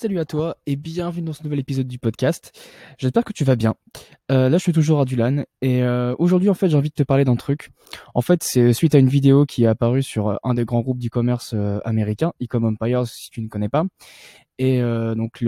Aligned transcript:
Salut 0.00 0.20
à 0.20 0.24
toi 0.24 0.56
et 0.64 0.76
bienvenue 0.76 1.26
dans 1.26 1.32
ce 1.32 1.42
nouvel 1.42 1.58
épisode 1.58 1.88
du 1.88 1.98
podcast. 1.98 2.56
J'espère 2.98 3.24
que 3.24 3.32
tu 3.32 3.42
vas 3.42 3.56
bien. 3.56 3.74
Euh, 4.30 4.48
là, 4.48 4.56
je 4.56 4.62
suis 4.62 4.72
toujours 4.72 5.00
à 5.00 5.04
Dulan 5.04 5.42
et 5.60 5.82
euh, 5.82 6.14
aujourd'hui, 6.20 6.48
en 6.48 6.54
fait, 6.54 6.68
j'ai 6.68 6.76
envie 6.76 6.90
de 6.90 6.94
te 6.94 7.02
parler 7.02 7.24
d'un 7.24 7.34
truc. 7.34 7.72
En 8.14 8.20
fait, 8.20 8.44
c'est 8.44 8.72
suite 8.72 8.94
à 8.94 8.98
une 8.98 9.08
vidéo 9.08 9.44
qui 9.44 9.64
est 9.64 9.66
apparue 9.66 10.04
sur 10.04 10.28
euh, 10.28 10.36
un 10.44 10.54
des 10.54 10.64
grands 10.64 10.82
groupes 10.82 11.00
d'e-commerce 11.00 11.52
euh, 11.52 11.80
américains, 11.84 12.32
Ecom 12.40 12.64
Empire, 12.64 13.08
si 13.08 13.30
tu 13.30 13.40
ne 13.40 13.48
connais 13.48 13.68
pas. 13.68 13.86
Et 14.58 14.82
euh, 14.82 15.14
donc 15.14 15.40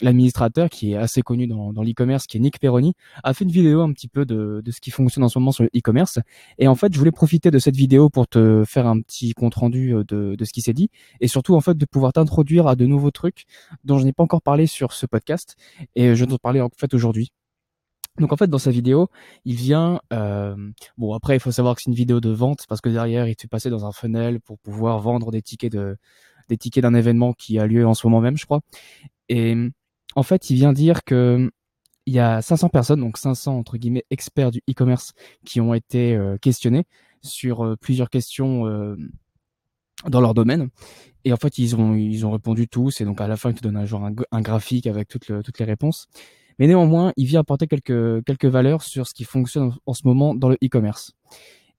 l'administrateur 0.00 0.70
qui 0.70 0.92
est 0.92 0.96
assez 0.96 1.22
connu 1.22 1.46
dans, 1.46 1.72
dans 1.72 1.82
l'e-commerce, 1.82 2.26
qui 2.26 2.38
est 2.38 2.40
Nick 2.40 2.58
Peroni, 2.58 2.94
a 3.22 3.34
fait 3.34 3.44
une 3.44 3.50
vidéo 3.50 3.82
un 3.82 3.92
petit 3.92 4.08
peu 4.08 4.24
de, 4.24 4.62
de 4.64 4.70
ce 4.70 4.80
qui 4.80 4.90
fonctionne 4.90 5.24
en 5.24 5.28
ce 5.28 5.38
moment 5.38 5.52
sur 5.52 5.64
le 5.64 5.70
e-commerce. 5.76 6.18
Et 6.58 6.68
en 6.68 6.74
fait, 6.74 6.92
je 6.92 6.98
voulais 6.98 7.12
profiter 7.12 7.50
de 7.50 7.58
cette 7.58 7.76
vidéo 7.76 8.08
pour 8.08 8.26
te 8.26 8.64
faire 8.66 8.86
un 8.86 9.00
petit 9.00 9.32
compte 9.34 9.54
rendu 9.54 9.92
de, 10.08 10.34
de 10.34 10.44
ce 10.44 10.52
qui 10.52 10.62
s'est 10.62 10.72
dit 10.72 10.90
et 11.20 11.28
surtout 11.28 11.54
en 11.54 11.60
fait 11.60 11.76
de 11.76 11.86
pouvoir 11.86 12.12
t'introduire 12.12 12.66
à 12.66 12.76
de 12.76 12.86
nouveaux 12.86 13.10
trucs 13.10 13.44
dont 13.84 13.98
je 13.98 14.04
n'ai 14.04 14.12
pas 14.12 14.22
encore 14.22 14.42
parlé 14.42 14.66
sur 14.66 14.92
ce 14.92 15.06
podcast 15.06 15.56
et 15.94 16.14
je 16.14 16.24
vais 16.24 16.30
t'en 16.30 16.38
parler 16.38 16.60
en 16.60 16.70
fait 16.76 16.94
aujourd'hui. 16.94 17.32
Donc 18.18 18.32
en 18.32 18.36
fait 18.36 18.48
dans 18.48 18.58
sa 18.58 18.70
vidéo, 18.70 19.08
il 19.44 19.54
vient 19.54 20.00
euh, 20.12 20.56
bon 20.96 21.14
après 21.14 21.36
il 21.36 21.40
faut 21.40 21.52
savoir 21.52 21.76
que 21.76 21.82
c'est 21.82 21.90
une 21.90 21.96
vidéo 21.96 22.20
de 22.20 22.30
vente 22.30 22.64
parce 22.68 22.80
que 22.80 22.88
derrière 22.88 23.28
il 23.28 23.36
te 23.36 23.42
fait 23.42 23.48
passer 23.48 23.70
dans 23.70 23.86
un 23.86 23.92
funnel 23.92 24.40
pour 24.40 24.58
pouvoir 24.58 24.98
vendre 24.98 25.30
des 25.30 25.42
tickets 25.42 25.72
de 25.72 25.96
des 26.48 26.56
tickets 26.56 26.82
d'un 26.82 26.94
événement 26.94 27.32
qui 27.32 27.58
a 27.58 27.66
lieu 27.66 27.86
en 27.86 27.94
ce 27.94 28.06
moment 28.06 28.20
même 28.20 28.36
je 28.36 28.44
crois. 28.44 28.60
Et 29.28 29.56
en 30.14 30.22
fait 30.22 30.50
il 30.50 30.56
vient 30.56 30.72
dire 30.72 31.04
que 31.04 31.50
il 32.06 32.14
y 32.14 32.18
a 32.20 32.40
500 32.40 32.70
personnes 32.70 33.00
donc 33.00 33.18
500 33.18 33.58
entre 33.58 33.76
guillemets 33.76 34.04
experts 34.10 34.50
du 34.50 34.62
e-commerce 34.68 35.12
qui 35.44 35.60
ont 35.60 35.74
été 35.74 36.16
euh, 36.16 36.38
questionnés 36.38 36.86
sur 37.22 37.64
euh, 37.64 37.76
plusieurs 37.76 38.10
questions 38.10 38.66
euh, 38.66 38.96
dans 40.06 40.20
leur 40.20 40.34
domaine. 40.34 40.70
Et 41.24 41.32
en 41.32 41.36
fait, 41.36 41.58
ils 41.58 41.76
ont, 41.76 41.94
ils 41.94 42.24
ont 42.24 42.30
répondu 42.30 42.68
tous. 42.68 43.00
Et 43.00 43.04
donc, 43.04 43.20
à 43.20 43.26
la 43.26 43.36
fin, 43.36 43.50
ils 43.50 43.54
te 43.54 43.62
donnent 43.62 43.76
un 43.76 43.84
genre 43.84 44.08
un, 44.30 44.40
graphique 44.40 44.86
avec 44.86 45.08
toutes, 45.08 45.28
le, 45.28 45.42
toutes 45.42 45.58
les 45.58 45.64
réponses. 45.64 46.06
Mais 46.58 46.66
néanmoins, 46.66 47.12
il 47.16 47.26
vient 47.26 47.40
apporter 47.40 47.66
quelques, 47.66 48.24
quelques 48.24 48.46
valeurs 48.46 48.82
sur 48.82 49.06
ce 49.06 49.14
qui 49.14 49.24
fonctionne 49.24 49.64
en, 49.64 49.74
en 49.86 49.94
ce 49.94 50.02
moment 50.06 50.34
dans 50.34 50.48
le 50.48 50.56
e-commerce. 50.64 51.12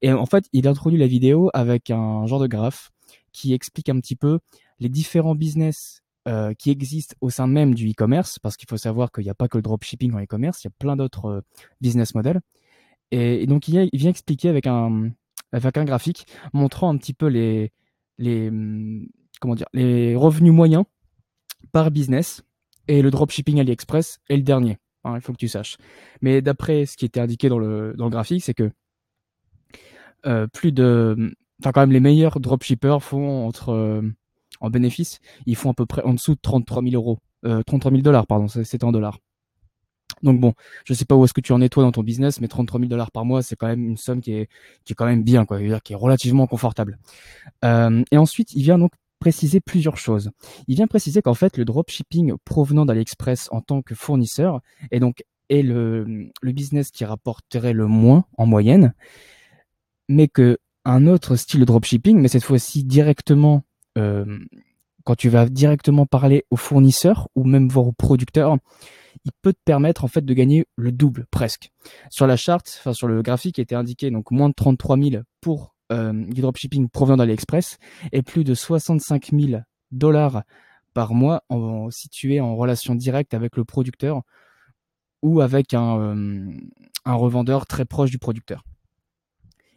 Et 0.02 0.12
en 0.12 0.26
fait, 0.26 0.46
il 0.54 0.68
introduit 0.68 1.00
la 1.00 1.08
vidéo 1.08 1.50
avec 1.54 1.90
un 1.90 2.26
genre 2.28 2.40
de 2.40 2.48
graphe 2.48 2.92
qui 3.32 3.54
explique 3.54 3.90
un 3.90 4.00
petit 4.00 4.16
peu 4.16 4.40
les 4.80 4.90
différents 4.90 5.36
business 5.36 6.02
euh, 6.28 6.54
qui 6.54 6.70
existent 6.70 7.16
au 7.22 7.30
sein 7.30 7.48
même 7.48 7.74
du 7.74 7.90
e-commerce, 7.90 8.40
parce 8.40 8.58
qu'il 8.58 8.68
faut 8.70 8.78
savoir 8.78 9.12
qu'il 9.12 9.24
n'y 9.24 9.30
a 9.30 9.36
pas 9.36 9.48
que 9.48 9.58
le 9.58 9.62
dropshipping 9.62 10.14
en 10.14 10.22
e-commerce, 10.22 10.64
il 10.64 10.68
y 10.68 10.70
a 10.70 10.74
plein 10.78 10.96
d'autres 10.96 11.26
euh, 11.26 11.42
business 11.82 12.14
models. 12.16 12.42
Et, 13.12 13.48
donc, 13.48 13.68
il, 13.68 13.90
vient 13.94 14.10
expliquer 14.10 14.50
avec 14.50 14.68
un, 14.68 15.10
avec 15.52 15.78
un 15.78 15.86
graphique 15.86 16.28
montrant 16.54 16.90
un 16.90 16.98
petit 16.98 17.14
peu 17.14 17.26
les, 17.28 17.72
les, 18.20 18.52
comment 19.40 19.56
dire, 19.56 19.68
les 19.74 20.16
revenus 20.16 20.54
moyens 20.54 20.84
par 21.72 21.90
business 21.90 22.44
et 22.88 23.02
le 23.02 23.10
dropshipping 23.10 23.60
AliExpress 23.60 24.20
est 24.30 24.38
le 24.38 24.44
dernier. 24.44 24.78
Hein, 25.04 25.16
il 25.16 25.22
faut 25.22 25.32
que 25.32 25.38
tu 25.38 25.48
saches. 25.48 25.78
Mais 26.22 26.42
d'après 26.42 26.86
ce 26.86 26.98
qui 26.98 27.06
était 27.06 27.20
indiqué 27.20 27.50
dans 27.50 27.60
le, 27.60 27.94
dans 27.98 28.06
le 28.06 28.12
graphique, 28.12 28.44
c'est 28.44 28.54
que 28.54 28.72
euh, 30.26 30.48
plus 30.48 30.72
de, 30.72 31.34
enfin 31.62 31.72
quand 31.72 31.82
même 31.82 31.92
les 31.92 32.00
meilleurs 32.00 32.40
dropshippers 32.40 33.02
font 33.02 33.48
entre 33.48 33.70
euh, 33.70 34.02
en 34.60 34.70
bénéfice, 34.70 35.20
ils 35.46 35.56
font 35.56 35.72
à 35.72 35.74
peu 35.74 35.86
près 35.86 36.04
en 36.04 36.14
dessous 36.14 36.36
de 36.36 36.40
33 36.42 36.84
000 36.84 36.96
euros, 36.96 37.20
euh, 37.46 37.64
33 37.64 37.92
000 37.92 38.02
dollars 38.02 38.28
pardon, 38.28 38.48
c'est 38.48 38.84
en 38.84 38.92
dollars. 38.92 39.20
Donc 40.24 40.40
bon, 40.40 40.54
je 40.86 40.94
sais 40.94 41.06
pas 41.06 41.16
où 41.16 41.24
est-ce 41.24 41.34
que 41.34 41.42
tu 41.42 41.54
en 41.54 41.62
es 41.62 41.70
toi 41.70 41.84
dans 41.84 41.92
ton 41.92 42.04
business, 42.04 42.42
mais 42.42 42.48
33 42.48 42.80
000 42.80 42.90
dollars 42.90 43.12
par 43.12 43.26
mois, 43.26 43.42
c'est 43.42 43.56
quand 43.56 43.68
même 43.68 43.86
une 43.86 43.98
somme 43.98 44.22
qui 44.22 44.34
est 44.34 44.50
qui 44.84 44.94
est 44.94 44.96
quand 44.96 45.06
même 45.06 45.24
bien, 45.24 45.46
quoi, 45.46 45.60
qui 45.80 45.94
est 45.94 45.96
relativement 45.96 46.48
confortable. 46.48 46.98
Euh, 47.64 48.04
et 48.12 48.18
ensuite, 48.18 48.54
il 48.54 48.64
vient 48.64 48.78
donc 48.78 48.92
préciser 49.20 49.60
plusieurs 49.60 49.98
choses. 49.98 50.32
Il 50.68 50.76
vient 50.76 50.88
préciser 50.88 51.22
qu'en 51.22 51.34
fait, 51.34 51.58
le 51.58 51.66
dropshipping 51.66 52.34
provenant 52.46 52.86
d'AliExpress 52.86 53.50
en 53.52 53.62
tant 53.62 53.82
que 53.82 53.96
fournisseur 53.96 54.62
est 54.92 55.00
donc 55.00 55.24
est 55.50 55.62
le 55.62 56.32
le 56.42 56.52
business 56.52 56.92
qui 56.92 57.06
rapporterait 57.06 57.74
le 57.74 57.88
moins 57.88 58.26
en 58.38 58.46
moyenne, 58.46 58.94
mais 60.10 60.28
que 60.28 60.58
un 60.86 61.08
autre 61.08 61.36
style 61.36 61.60
de 61.60 61.66
dropshipping, 61.66 62.18
mais 62.20 62.30
cette 62.30 62.44
fois-ci 62.44 62.84
directement 62.84 63.58
euh, 63.58 63.69
quand 65.04 65.16
tu 65.16 65.30
vas 65.30 65.48
directement 65.48 66.06
parler 66.06 66.46
au 66.52 66.56
fournisseur 66.56 67.30
ou 67.36 67.44
même 67.44 67.68
voir 67.70 67.88
au 67.88 67.92
producteur, 67.92 68.58
il 69.26 69.32
peut 69.42 69.54
te 69.54 69.60
permettre 69.66 70.04
en 70.04 70.08
fait 70.08 70.24
de 70.24 70.34
gagner 70.34 70.66
le 70.76 70.92
double 70.92 71.26
presque. 71.32 71.72
Sur 72.10 72.28
la 72.28 72.36
charte, 72.36 72.78
enfin 72.80 72.94
sur 72.94 73.08
le 73.08 73.22
graphique 73.22 73.60
était 73.60 73.76
indiqué 73.76 74.12
donc 74.12 74.32
moins 74.32 74.50
de 74.50 74.54
33 74.54 74.98
000 74.98 75.24
pour 75.42 75.76
euh, 75.92 76.14
dropshipping 76.28 76.90
provenant 76.90 77.18
d'AliExpress 77.18 77.78
et 78.12 78.22
plus 78.22 78.44
de 78.44 78.54
65 78.54 79.32
000 79.32 79.62
dollars 79.92 80.44
par 80.94 81.14
mois 81.14 81.44
en, 81.50 81.90
situé 81.90 82.40
en 82.40 82.56
relation 82.56 82.96
directe 82.96 83.34
avec 83.34 83.56
le 83.58 83.66
producteur 83.66 84.22
ou 85.22 85.42
avec 85.42 85.74
un, 85.74 86.00
euh, 86.00 86.52
un 87.06 87.14
revendeur 87.16 87.66
très 87.66 87.86
proche 87.86 88.12
du 88.12 88.20
producteur. 88.20 88.64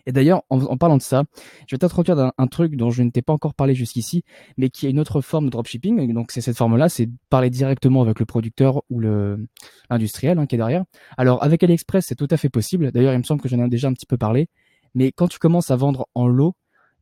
Et 0.06 0.12
d'ailleurs, 0.12 0.42
en, 0.50 0.60
en, 0.60 0.76
parlant 0.76 0.96
de 0.96 1.02
ça, 1.02 1.24
je 1.68 1.74
vais 1.74 1.78
t'introduire 1.78 2.18
un, 2.18 2.32
un, 2.36 2.46
truc 2.46 2.76
dont 2.76 2.90
je 2.90 3.02
ne 3.02 3.10
t'ai 3.10 3.22
pas 3.22 3.32
encore 3.32 3.54
parlé 3.54 3.74
jusqu'ici, 3.74 4.24
mais 4.56 4.68
qui 4.68 4.86
est 4.86 4.90
une 4.90 4.98
autre 4.98 5.20
forme 5.20 5.46
de 5.46 5.50
dropshipping. 5.50 6.12
Donc 6.12 6.32
c'est 6.32 6.40
cette 6.40 6.56
forme-là, 6.56 6.88
c'est 6.88 7.08
parler 7.30 7.50
directement 7.50 8.02
avec 8.02 8.18
le 8.18 8.26
producteur 8.26 8.82
ou 8.90 9.00
l'industriel 9.00 10.38
hein, 10.38 10.46
qui 10.46 10.56
est 10.56 10.58
derrière. 10.58 10.84
Alors 11.16 11.42
avec 11.42 11.62
AliExpress, 11.62 12.06
c'est 12.06 12.16
tout 12.16 12.28
à 12.30 12.36
fait 12.36 12.48
possible. 12.48 12.90
D'ailleurs, 12.90 13.14
il 13.14 13.18
me 13.18 13.22
semble 13.22 13.40
que 13.40 13.48
j'en 13.48 13.64
ai 13.64 13.68
déjà 13.68 13.88
un 13.88 13.92
petit 13.92 14.06
peu 14.06 14.16
parlé. 14.16 14.48
Mais 14.94 15.12
quand 15.12 15.28
tu 15.28 15.38
commences 15.38 15.70
à 15.70 15.76
vendre 15.76 16.08
en 16.14 16.26
lot, 16.26 16.54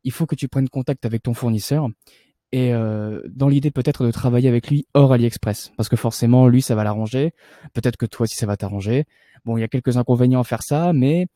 il 0.03 0.11
faut 0.11 0.25
que 0.25 0.35
tu 0.35 0.47
prennes 0.47 0.69
contact 0.69 1.05
avec 1.05 1.23
ton 1.23 1.33
fournisseur 1.33 1.89
et 2.51 2.73
euh, 2.73 3.21
dans 3.29 3.47
l'idée 3.47 3.71
peut-être 3.71 4.05
de 4.05 4.11
travailler 4.11 4.49
avec 4.49 4.67
lui 4.67 4.85
hors 4.93 5.13
AliExpress 5.13 5.71
parce 5.77 5.89
que 5.89 5.95
forcément 5.95 6.47
lui 6.47 6.61
ça 6.61 6.75
va 6.75 6.83
l'arranger 6.83 7.33
peut-être 7.73 7.97
que 7.97 8.05
toi 8.05 8.25
aussi 8.25 8.35
ça 8.35 8.45
va 8.45 8.57
t'arranger 8.57 9.05
bon 9.45 9.57
il 9.57 9.61
y 9.61 9.63
a 9.63 9.67
quelques 9.67 9.95
inconvénients 9.97 10.41
à 10.41 10.43
faire 10.43 10.63
ça 10.63 10.91
mais 10.91 11.27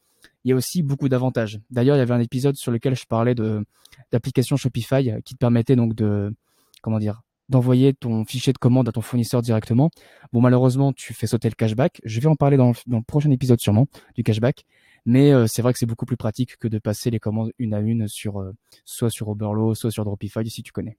il 0.43 0.49
y 0.49 0.53
a 0.53 0.55
aussi 0.55 0.83
beaucoup 0.83 1.09
d'avantages. 1.09 1.59
D'ailleurs, 1.69 1.95
il 1.95 1.99
y 1.99 2.01
avait 2.01 2.13
un 2.13 2.19
épisode 2.19 2.55
sur 2.55 2.71
lequel 2.71 2.95
je 2.95 3.05
parlais 3.05 3.35
de 3.35 3.65
d'application 4.11 4.57
Shopify 4.57 5.11
qui 5.23 5.35
te 5.35 5.39
permettait 5.39 5.75
donc 5.75 5.95
de 5.95 6.33
comment 6.81 6.99
dire 6.99 7.21
d'envoyer 7.49 7.93
ton 7.93 8.25
fichier 8.25 8.53
de 8.53 8.57
commande 8.57 8.89
à 8.89 8.91
ton 8.91 9.01
fournisseur 9.01 9.41
directement. 9.41 9.91
Bon, 10.33 10.41
malheureusement, 10.41 10.93
tu 10.93 11.13
fais 11.13 11.27
sauter 11.27 11.49
le 11.49 11.55
cashback. 11.55 12.01
Je 12.03 12.19
vais 12.19 12.27
en 12.27 12.35
parler 12.35 12.57
dans, 12.57 12.73
le 12.87 13.01
prochain 13.01 13.31
épisode 13.31 13.59
sûrement 13.59 13.87
du 14.15 14.23
cashback. 14.23 14.65
Mais 15.05 15.31
euh, 15.31 15.45
c'est 15.47 15.61
vrai 15.61 15.71
que 15.71 15.77
c'est 15.77 15.85
beaucoup 15.85 16.07
plus 16.07 16.17
pratique 16.17 16.57
que 16.57 16.67
de 16.67 16.79
passer 16.79 17.11
les 17.11 17.19
commandes 17.19 17.51
une 17.59 17.75
à 17.75 17.79
une 17.79 18.07
sur 18.07 18.41
euh, 18.41 18.53
soit 18.85 19.11
sur 19.11 19.29
Oberlo, 19.29 19.75
soit 19.75 19.91
sur 19.91 20.03
Dropify 20.03 20.49
si 20.49 20.63
tu 20.63 20.71
connais. 20.71 20.97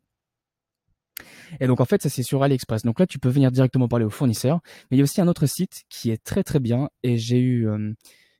Et 1.60 1.66
donc 1.66 1.80
en 1.80 1.84
fait, 1.84 2.02
ça 2.02 2.08
c'est 2.08 2.22
sur 2.22 2.42
AliExpress. 2.42 2.84
Donc 2.84 3.00
là, 3.00 3.06
tu 3.06 3.18
peux 3.18 3.28
venir 3.28 3.50
directement 3.50 3.88
parler 3.88 4.04
au 4.04 4.10
fournisseur. 4.10 4.60
Mais 4.90 4.96
il 4.96 4.98
y 4.98 5.02
a 5.02 5.04
aussi 5.04 5.20
un 5.20 5.26
autre 5.26 5.46
site 5.46 5.82
qui 5.88 6.10
est 6.10 6.22
très 6.22 6.44
très 6.44 6.60
bien 6.60 6.88
et 7.02 7.18
j'ai 7.18 7.40
eu 7.40 7.68
euh, 7.68 7.94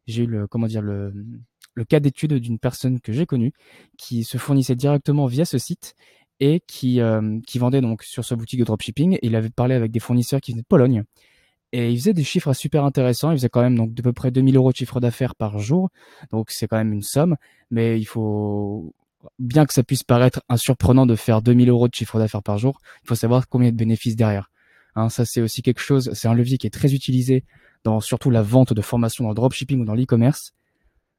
j'ai 0.07 0.25
eu 0.25 0.27
le 0.27 0.47
comment 0.47 0.67
dire 0.67 0.83
le, 0.83 1.13
le 1.75 1.85
cas 1.85 2.01
d'étude 2.01 2.35
d'une 2.35 2.59
personne 2.59 3.01
que 3.01 3.13
j'ai 3.13 3.27
connue 3.27 3.53
qui 3.99 4.25
se 4.25 4.39
fournissait 4.39 4.77
directement 4.77 5.27
via 5.27 5.45
ce 5.45 5.59
site 5.59 5.95
et 6.41 6.61
qui 6.67 7.01
euh, 7.01 7.39
qui 7.47 7.59
vendait 7.59 7.81
donc 7.81 8.03
sur 8.03 8.25
sa 8.25 8.37
boutique 8.37 8.61
de 8.61 8.65
dropshipping. 8.65 9.15
Et 9.15 9.27
il 9.27 9.37
avait 9.37 9.51
parlé 9.51 9.75
avec 9.75 9.91
des 9.91 10.01
fournisseurs 10.01 10.41
qui 10.41 10.53
venaient 10.53 10.63
de 10.63 10.67
Pologne 10.67 11.05
et 11.73 11.91
il 11.91 11.99
faisait 11.99 12.15
des 12.15 12.25
chiffres 12.25 12.53
super 12.53 12.85
intéressants. 12.85 13.31
Il 13.31 13.37
faisait 13.37 13.49
quand 13.49 13.63
même 13.63 13.77
donc 13.77 13.95
de 13.95 14.03
peu 14.03 14.13
près 14.13 14.31
2000 14.31 14.57
euros 14.57 14.71
de 14.71 14.77
chiffre 14.77 15.01
d'affaires 15.01 15.35
par 15.35 15.59
jour. 15.59 15.91
Donc 16.31 16.51
c'est 16.51 16.67
quand 16.67 16.77
même 16.77 16.93
une 16.93 17.03
somme, 17.03 17.37
mais 17.71 17.99
il 17.99 18.05
faut 18.05 18.95
bien 19.39 19.67
que 19.67 19.73
ça 19.73 19.83
puisse 19.83 20.05
paraître 20.05 20.43
insurprenant 20.49 21.07
de 21.07 21.17
faire 21.17 21.43
2000 21.43 21.69
euros 21.69 21.89
de 21.89 21.95
chiffre 21.95 22.19
d'affaires 22.19 22.43
par 22.43 22.59
jour, 22.59 22.81
il 23.03 23.09
faut 23.09 23.15
savoir 23.15 23.49
combien 23.49 23.71
de 23.71 23.77
bénéfices 23.77 24.17
derrière. 24.17 24.51
Hein, 24.95 25.09
ça 25.09 25.25
c'est 25.25 25.41
aussi 25.41 25.63
quelque 25.63 25.81
chose, 25.81 26.11
c'est 26.15 26.29
un 26.29 26.35
levier 26.35 26.59
qui 26.59 26.67
est 26.67 26.71
très 26.71 26.95
utilisé 26.95 27.45
dans 27.87 28.01
surtout 28.01 28.31
la 28.31 28.43
vente 28.43 28.73
de 28.73 28.83
formation 28.83 29.23
dans 29.23 29.31
le 29.31 29.37
dropshipping 29.37 29.81
ou 29.81 29.85
dans 29.85 29.95
l'e-commerce, 29.95 30.53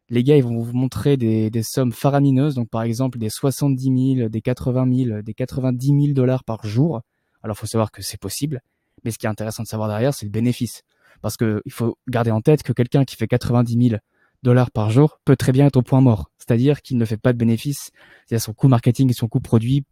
les 0.09 0.21
gars, 0.23 0.35
ils 0.35 0.43
vont 0.43 0.59
vous 0.59 0.73
montrer 0.73 1.15
des, 1.15 1.63
sommes 1.63 1.93
faramineuses. 1.93 2.55
Donc, 2.55 2.69
par 2.69 2.81
exemple, 2.81 3.17
des 3.17 3.29
70 3.29 4.15
000, 4.17 4.29
des 4.29 4.41
80 4.41 5.05
000, 5.05 5.21
des 5.21 5.33
90 5.33 5.87
000 5.87 6.13
dollars 6.13 6.43
par 6.43 6.65
jour. 6.65 7.01
Alors, 7.41 7.57
faut 7.57 7.67
savoir 7.67 7.91
que 7.91 8.01
c'est 8.01 8.19
possible. 8.19 8.61
Mais 9.03 9.11
ce 9.11 9.17
qui 9.17 9.25
est 9.25 9.29
intéressant 9.29 9.63
de 9.63 9.67
savoir 9.67 9.87
derrière, 9.87 10.13
c'est 10.13 10.25
le 10.25 10.31
bénéfice. 10.31 10.83
Parce 11.21 11.37
que 11.37 11.61
il 11.65 11.71
faut 11.71 11.97
garder 12.09 12.31
en 12.31 12.41
tête 12.41 12.63
que 12.63 12.73
quelqu'un 12.73 13.05
qui 13.05 13.15
fait 13.15 13.27
90 13.27 13.89
000 13.89 14.01
dollars 14.43 14.71
par 14.71 14.89
jour 14.89 15.19
peut 15.23 15.37
très 15.37 15.53
bien 15.53 15.67
être 15.67 15.77
au 15.77 15.81
point 15.81 16.01
mort. 16.01 16.29
C'est-à-dire 16.37 16.81
qu'il 16.81 16.97
ne 16.97 17.05
fait 17.05 17.17
pas 17.17 17.31
de 17.31 17.37
bénéfice. 17.37 17.91
C'est-à-dire 18.25 18.43
son 18.43 18.53
coût 18.53 18.67
marketing 18.67 19.09
et 19.09 19.13
son 19.13 19.27
coût 19.27 19.39
produit 19.39 19.85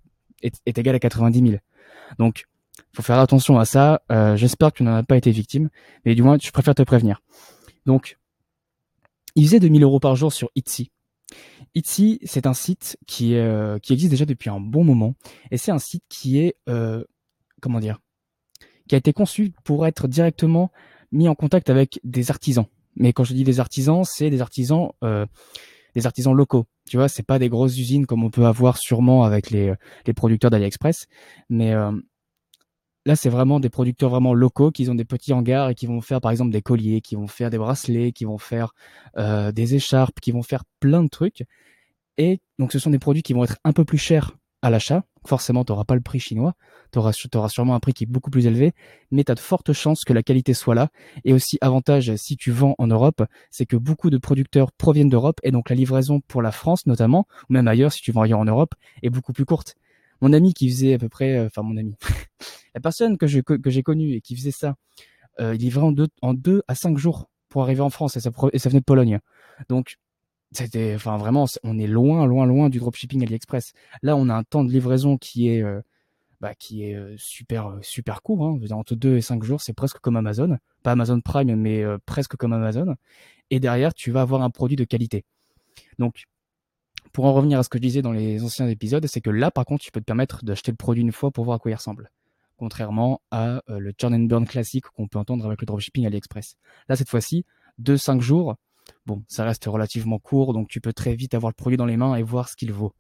est, 0.44 0.56
est 0.66 0.78
égal 0.78 0.96
à 0.96 1.00
90 1.00 1.40
000. 1.40 1.58
Donc, 2.20 2.46
faut 2.96 3.04
faire 3.04 3.20
attention 3.20 3.60
à 3.60 3.66
ça. 3.66 4.02
Euh, 4.12 4.36
J'espère 4.36 4.72
que 4.72 4.78
tu 4.78 4.84
n'en 4.84 4.96
as 4.96 5.04
pas 5.04 5.18
été 5.18 5.32
victime, 5.32 5.70
mais 6.06 6.16
du 6.16 6.24
moins, 6.24 6.38
je 6.42 6.50
préfère 6.52 6.76
te 6.76 6.84
prévenir. 6.84 7.22
Donc, 7.86 8.18
il 9.36 9.46
faisait 9.46 9.60
2000 9.60 9.84
euros 9.84 10.00
par 10.00 10.16
jour 10.16 10.32
sur 10.32 10.50
Etsy. 10.56 10.92
Etsy, 11.74 12.20
c'est 12.24 12.48
un 12.48 12.54
site 12.54 12.98
qui, 13.06 13.36
euh, 13.36 13.80
qui 13.80 13.94
existe 13.94 14.12
déjà 14.12 14.26
depuis 14.26 14.50
un 14.50 14.60
bon 14.60 14.84
moment, 14.84 15.16
et 15.52 15.58
c'est 15.58 15.72
un 15.72 15.80
site 15.80 16.04
qui 16.08 16.40
est, 16.40 16.56
euh, 16.70 17.04
comment 17.62 17.80
dire, 17.80 18.00
qui 18.88 18.96
a 18.96 18.98
été 18.98 19.12
conçu 19.14 19.52
pour 19.64 19.86
être 19.86 20.08
directement 20.08 20.72
mis 21.12 21.28
en 21.28 21.36
contact 21.36 21.70
avec 21.70 22.00
des 22.04 22.32
artisans. 22.32 22.66
Mais 22.96 23.12
quand 23.12 23.24
je 23.24 23.34
dis 23.34 23.44
des 23.44 23.60
artisans, 23.60 24.04
c'est 24.06 24.30
des 24.30 24.42
artisans, 24.42 24.92
euh, 25.04 25.26
des 25.96 26.06
artisans 26.06 26.34
locaux. 26.34 26.66
Tu 26.90 26.98
vois, 26.98 27.10
c'est 27.10 27.24
pas 27.24 27.40
des 27.40 27.50
grosses 27.50 27.78
usines 27.78 28.06
comme 28.06 28.24
on 28.24 28.30
peut 28.30 28.46
avoir 28.46 28.78
sûrement 28.78 29.24
avec 29.24 29.50
les, 29.50 29.74
les 30.06 30.14
producteurs 30.14 30.52
d'AliExpress, 30.52 31.08
mais 31.50 31.74
euh, 31.74 31.92
là, 33.06 33.16
c'est 33.16 33.30
vraiment 33.30 33.60
des 33.60 33.70
producteurs 33.70 34.10
vraiment 34.10 34.34
locaux 34.34 34.72
qui 34.72 34.90
ont 34.90 34.96
des 34.96 35.06
petits 35.06 35.34
hangars 35.34 35.70
et 35.70 35.76
qui 35.76 35.86
vont 35.86 36.02
faire 36.02 36.22
par 36.22 36.32
exemple 36.32 36.52
des 36.52 36.62
colliers, 36.62 37.02
qui 37.02 37.16
vont 37.16 37.28
faire 37.28 37.50
des 37.50 37.58
bracelets, 37.58 38.12
qui 38.12 38.26
vont 38.26 38.38
faire 38.38 38.74
euh, 39.18 39.52
des 39.52 39.76
écharpes, 39.76 40.20
qui 40.20 40.32
vont 40.32 40.44
faire 40.44 40.64
plein 40.80 41.04
de 41.04 41.10
trucs. 41.10 41.44
Et 42.18 42.40
donc, 42.60 42.72
ce 42.72 42.80
sont 42.80 42.90
des 42.90 43.00
produits 43.00 43.24
qui 43.24 43.34
vont 43.34 43.44
être 43.44 43.58
un 43.64 43.74
peu 43.74 43.86
plus 43.86 43.98
chers 43.98 44.36
à 44.62 44.70
l'achat. 44.70 45.04
Forcément, 45.28 45.64
tu 45.66 45.72
n'auras 45.72 45.86
pas 45.86 45.96
le 45.96 46.02
prix 46.02 46.20
chinois, 46.20 46.54
tu 46.92 47.00
auras, 47.00 47.50
sûrement 47.50 47.76
un 47.76 47.80
prix 47.80 47.94
qui 47.94 48.04
est 48.04 48.08
beaucoup 48.08 48.30
plus 48.30 48.46
élevé, 48.46 48.74
mais 49.12 49.24
tu 49.24 49.32
as 49.32 49.36
de 49.36 49.40
fortes 49.40 49.74
chances 49.74 50.04
que 50.04 50.14
la 50.14 50.24
qualité 50.24 50.54
soit 50.54 50.76
là. 50.76 50.90
Et 51.24 51.34
aussi, 51.34 51.58
avantage, 51.62 52.16
si 52.16 52.38
tu 52.38 52.52
vends 52.52 52.76
en 52.78 52.88
Europe, 52.88 53.24
c'est 53.50 53.66
que 53.66 53.76
beaucoup 53.76 54.10
de 54.10 54.18
producteurs 54.18 54.72
proviennent 54.72 55.10
d'Europe, 55.10 55.40
et 55.44 55.52
donc 55.52 55.70
la 55.70 55.76
livraison 55.76 56.22
pour 56.28 56.42
la 56.42 56.52
France 56.52 56.86
notamment, 56.86 57.28
ou 57.50 57.54
même 57.54 57.68
ailleurs, 57.68 57.92
si 57.92 58.02
tu 58.02 58.12
vends 58.12 58.22
ailleurs 58.22 58.40
en 58.40 58.46
Europe, 58.46 58.76
est 59.02 59.10
beaucoup 59.10 59.34
plus 59.34 59.46
courte. 59.46 59.76
Mon 60.22 60.32
ami 60.32 60.54
qui 60.54 60.70
faisait 60.70 60.94
à 60.94 60.98
peu 61.00 61.10
près, 61.10 61.38
euh, 61.38 61.48
enfin 61.48 61.64
mon 61.64 61.76
ami, 61.76 61.96
la 62.76 62.82
personne 62.82 63.18
que, 63.18 63.26
j'ai 63.26 63.84
connue 63.84 64.14
et 64.14 64.22
qui 64.22 64.36
faisait 64.36 64.52
ça, 64.52 64.76
euh, 65.40 65.56
il 65.56 65.62
livrait 65.62 65.86
en 65.86 65.92
deux, 65.92 66.08
en 66.22 66.34
deux 66.34 66.62
à 66.68 66.76
cinq 66.76 66.98
jours 66.98 67.30
pour 67.50 67.64
arriver 67.64 67.82
en 67.82 67.90
France, 67.90 68.18
et 68.18 68.20
ça, 68.20 68.30
venait 68.30 68.80
de 68.82 68.86
Pologne. 68.86 69.20
Donc, 69.70 69.96
c'était, 70.52 70.94
enfin 70.94 71.18
vraiment, 71.18 71.46
on 71.64 71.80
est 71.80 71.88
loin, 71.88 72.26
loin, 72.26 72.46
loin 72.46 72.70
du 72.70 72.80
dropshipping 72.80 73.24
AliExpress. 73.24 73.72
Là, 74.04 74.18
on 74.18 74.28
a 74.28 74.36
un 74.36 74.44
temps 74.44 74.66
de 74.66 74.72
livraison 74.72 75.18
qui 75.18 75.48
est, 75.48 75.64
euh, 75.64 75.82
bah, 76.42 76.54
qui 76.54 76.84
est 76.84 76.96
euh, 76.96 77.16
super, 77.18 77.78
super 77.82 78.22
court. 78.22 78.46
Hein. 78.46 78.60
Entre 78.72 78.96
2 78.96 79.16
et 79.16 79.22
5 79.22 79.42
jours, 79.44 79.62
c'est 79.62 79.74
presque 79.74 80.00
comme 80.00 80.18
Amazon. 80.18 80.58
Pas 80.84 80.92
Amazon 80.92 81.22
Prime, 81.22 81.56
mais 81.56 81.84
presque 82.06 82.36
comme 82.36 82.52
Amazon. 82.52 82.96
Et 83.52 83.62
derrière, 83.62 83.94
tu 83.94 84.12
vas 84.12 84.22
avoir 84.22 84.42
un 84.42 84.50
produit 84.50 84.76
de 84.76 84.84
qualité. 84.84 85.24
Donc, 85.98 86.26
pour 87.14 87.24
en 87.24 87.34
revenir 87.34 87.60
à 87.60 87.64
ce 87.64 87.70
que 87.70 87.78
je 87.78 87.84
disais 87.84 88.02
dans 88.02 88.12
les 88.12 88.44
anciens 88.44 88.68
épisodes, 88.68 89.06
c'est 89.08 89.22
que 89.22 89.30
là, 89.30 89.50
par 89.50 89.64
contre, 89.64 89.86
tu 89.86 89.92
peux 89.92 90.02
te 90.02 90.06
permettre 90.06 90.44
d'acheter 90.44 90.72
le 90.72 90.78
produit 90.78 91.02
une 91.02 91.14
fois 91.14 91.32
pour 91.32 91.46
voir 91.46 91.56
à 91.56 91.60
quoi 91.60 91.72
il 91.72 91.76
ressemble. 91.76 92.12
Contrairement 92.58 93.22
à 93.32 93.62
le 93.68 93.94
turn 93.94 94.14
and 94.14 94.26
burn 94.26 94.46
classique 94.46 94.86
qu'on 94.96 95.08
peut 95.08 95.20
entendre 95.20 95.46
avec 95.46 95.62
le 95.62 95.66
dropshipping 95.66 96.06
AliExpress. 96.06 96.56
Là, 96.88 96.96
cette 96.96 97.10
fois-ci, 97.10 97.46
2-5 97.82 98.22
jours, 98.22 98.56
Bon, 99.06 99.24
ça 99.28 99.44
reste 99.44 99.66
relativement 99.66 100.20
court, 100.20 100.54
donc 100.54 100.68
tu 100.68 100.82
peux 100.82 100.94
très 100.94 101.16
vite 101.16 101.34
avoir 101.34 101.50
le 101.52 101.56
produit 101.56 101.78
dans 101.78 101.86
les 101.86 101.98
mains 101.98 102.16
et 102.16 102.24
voir 102.24 102.50
ce 102.50 102.56
qu'il 102.56 102.72
vaut. 102.72 102.94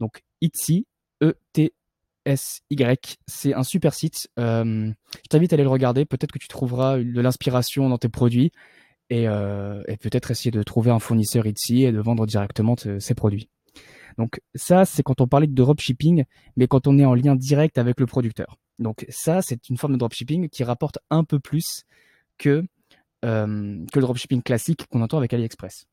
Donc 0.00 0.22
Etsy, 0.40 0.86
E-T-S-Y, 1.22 3.16
c'est 3.26 3.54
un 3.54 3.62
super 3.62 3.94
site. 3.94 4.28
Euh, 4.38 4.92
je 5.16 5.28
t'invite 5.28 5.52
à 5.52 5.54
aller 5.54 5.62
le 5.62 5.70
regarder. 5.70 6.04
Peut-être 6.04 6.32
que 6.32 6.38
tu 6.38 6.48
trouveras 6.48 6.98
de 6.98 7.20
l'inspiration 7.20 7.88
dans 7.88 7.98
tes 7.98 8.08
produits 8.08 8.52
et, 9.10 9.28
euh, 9.28 9.82
peut-être 10.00 10.30
essayer 10.30 10.50
de 10.50 10.62
trouver 10.62 10.90
un 10.90 10.98
fournisseur 10.98 11.46
Etsy 11.46 11.84
et 11.84 11.92
de 11.92 12.00
vendre 12.00 12.26
directement 12.26 12.76
ses 12.76 13.14
produits. 13.14 13.48
Donc 14.18 14.40
ça, 14.54 14.84
c'est 14.84 15.02
quand 15.02 15.20
on 15.20 15.26
parlait 15.26 15.46
de 15.46 15.54
dropshipping, 15.54 16.24
mais 16.56 16.68
quand 16.68 16.86
on 16.86 16.98
est 16.98 17.04
en 17.04 17.14
lien 17.14 17.34
direct 17.34 17.78
avec 17.78 17.98
le 17.98 18.06
producteur. 18.06 18.58
Donc 18.78 19.06
ça, 19.08 19.42
c'est 19.42 19.68
une 19.68 19.76
forme 19.76 19.92
de 19.94 19.98
dropshipping 19.98 20.48
qui 20.48 20.64
rapporte 20.64 20.98
un 21.10 21.24
peu 21.24 21.38
plus 21.38 21.84
que 22.38 22.64
euh, 23.24 23.86
que 23.90 23.98
le 23.98 24.02
dropshipping 24.02 24.42
classique 24.42 24.86
qu'on 24.90 25.00
entend 25.00 25.16
avec 25.16 25.32
AliExpress. 25.32 25.86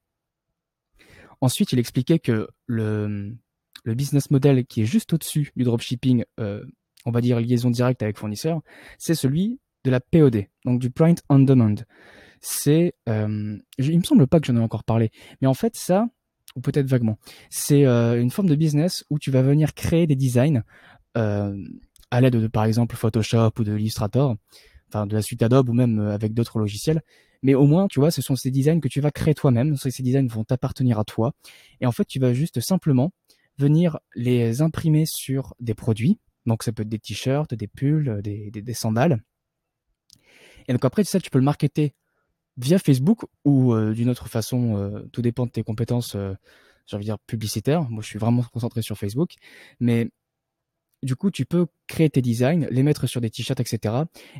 Ensuite, 1.39 1.71
il 1.71 1.79
expliquait 1.79 2.19
que 2.19 2.49
le, 2.65 3.37
le 3.85 3.93
business 3.95 4.31
model 4.31 4.65
qui 4.65 4.81
est 4.81 4.85
juste 4.85 5.13
au-dessus 5.13 5.51
du 5.55 5.63
dropshipping, 5.63 6.25
euh, 6.41 6.65
on 7.05 7.11
va 7.11 7.21
dire 7.21 7.39
liaison 7.39 7.69
directe 7.69 8.03
avec 8.03 8.17
fournisseur, 8.17 8.61
c'est 8.97 9.15
celui 9.15 9.59
de 9.85 9.91
la 9.91 10.01
POD, 10.01 10.45
donc 10.65 10.79
du 10.81 10.91
print 10.91 11.23
on 11.29 11.39
demand. 11.39 11.75
C'est, 12.41 12.95
euh, 13.07 13.57
il 13.77 13.97
me 13.97 14.03
semble 14.03 14.27
pas 14.27 14.41
que 14.41 14.47
j'en 14.47 14.57
ai 14.57 14.61
encore 14.61 14.83
parlé, 14.83 15.11
mais 15.41 15.47
en 15.47 15.53
fait 15.53 15.75
ça, 15.77 16.07
ou 16.57 16.61
peut-être 16.61 16.87
vaguement, 16.87 17.17
c'est 17.49 17.85
une 17.85 18.29
forme 18.29 18.49
de 18.49 18.55
business 18.55 19.05
où 19.09 19.19
tu 19.19 19.31
vas 19.31 19.41
venir 19.41 19.73
créer 19.73 20.05
des 20.05 20.17
designs 20.17 20.63
à 22.11 22.21
l'aide 22.21 22.35
de 22.35 22.47
par 22.47 22.65
exemple 22.65 22.95
Photoshop 22.95 23.51
ou 23.59 23.63
de 23.63 23.77
Illustrator 23.77 24.35
enfin 24.91 25.07
de 25.07 25.15
la 25.15 25.21
suite 25.21 25.41
Adobe 25.41 25.69
ou 25.69 25.73
même 25.73 25.99
euh, 25.99 26.13
avec 26.13 26.33
d'autres 26.33 26.59
logiciels. 26.59 27.01
Mais 27.43 27.55
au 27.55 27.65
moins, 27.65 27.87
tu 27.87 27.99
vois, 27.99 28.11
ce 28.11 28.21
sont 28.21 28.35
ces 28.35 28.51
designs 28.51 28.79
que 28.79 28.87
tu 28.87 29.01
vas 29.01 29.09
créer 29.09 29.33
toi-même. 29.33 29.75
Ces 29.75 30.03
designs 30.03 30.27
vont 30.27 30.43
t'appartenir 30.43 30.99
à 30.99 31.03
toi. 31.03 31.33
Et 31.79 31.87
en 31.87 31.91
fait, 31.91 32.05
tu 32.05 32.19
vas 32.19 32.33
juste 32.33 32.59
simplement 32.59 33.13
venir 33.57 33.97
les 34.15 34.61
imprimer 34.61 35.05
sur 35.07 35.55
des 35.59 35.73
produits. 35.73 36.19
Donc 36.45 36.61
ça 36.61 36.71
peut 36.71 36.83
être 36.83 36.89
des 36.89 36.99
t-shirts, 36.99 37.53
des 37.53 37.67
pulls, 37.67 38.21
des, 38.21 38.51
des, 38.51 38.73
sandales. 38.73 39.23
Et 40.67 40.73
donc 40.73 40.85
après, 40.85 41.03
ça, 41.03 41.19
tu 41.19 41.31
peux 41.31 41.39
le 41.39 41.45
marketer 41.45 41.95
via 42.57 42.77
Facebook 42.77 43.25
ou 43.43 43.73
euh, 43.73 43.93
d'une 43.93 44.09
autre 44.09 44.27
façon. 44.27 44.77
Euh, 44.77 45.01
tout 45.11 45.23
dépend 45.23 45.47
de 45.47 45.51
tes 45.51 45.63
compétences, 45.63 46.15
j'ai 46.85 46.95
envie 46.95 47.05
de 47.05 47.09
dire 47.09 47.19
publicitaires. 47.25 47.89
Moi, 47.89 48.03
je 48.03 48.07
suis 48.07 48.19
vraiment 48.19 48.43
concentré 48.53 48.83
sur 48.83 48.99
Facebook. 48.99 49.33
Mais 49.79 50.11
du 51.03 51.15
coup, 51.15 51.31
tu 51.31 51.45
peux 51.45 51.67
créer 51.87 52.09
tes 52.09 52.21
designs, 52.21 52.67
les 52.69 52.83
mettre 52.83 53.07
sur 53.07 53.21
des 53.21 53.29
t-shirts, 53.29 53.59
etc. 53.59 53.95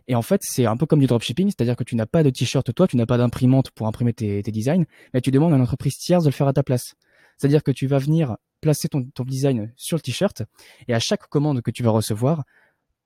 Et 0.07 0.15
en 0.15 0.21
fait, 0.21 0.41
c'est 0.43 0.65
un 0.65 0.77
peu 0.77 0.85
comme 0.85 0.99
du 0.99 1.07
dropshipping, 1.07 1.47
c'est-à-dire 1.47 1.75
que 1.75 1.83
tu 1.83 1.95
n'as 1.95 2.05
pas 2.05 2.23
de 2.23 2.29
t-shirt 2.29 2.73
toi, 2.73 2.87
tu 2.87 2.97
n'as 2.97 3.05
pas 3.05 3.17
d'imprimante 3.17 3.71
pour 3.71 3.87
imprimer 3.87 4.13
tes, 4.13 4.41
designs, 4.43 4.85
mais 5.13 5.21
tu 5.21 5.31
demandes 5.31 5.53
à 5.53 5.55
une 5.55 5.61
entreprise 5.61 5.97
tierce 5.97 6.23
de 6.23 6.29
le 6.29 6.33
faire 6.33 6.47
à 6.47 6.53
ta 6.53 6.63
place. 6.63 6.95
C'est-à-dire 7.37 7.63
que 7.63 7.71
tu 7.71 7.87
vas 7.87 7.97
venir 7.97 8.37
placer 8.61 8.87
ton, 8.87 9.05
design 9.25 9.73
sur 9.75 9.97
le 9.97 10.01
t-shirt, 10.01 10.43
et 10.87 10.93
à 10.93 10.99
chaque 10.99 11.27
commande 11.27 11.61
que 11.61 11.71
tu 11.71 11.81
vas 11.83 11.91
recevoir, 11.91 12.43